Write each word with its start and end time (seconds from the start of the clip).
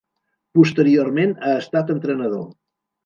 Posteriorment 0.59 1.35
ha 1.49 1.53
estat 1.61 1.93
entrenador. 1.97 2.43